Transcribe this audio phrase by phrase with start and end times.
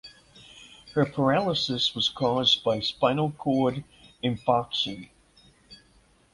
[0.95, 3.83] Her paralysis was caused by spinal cord
[4.23, 5.09] infarction.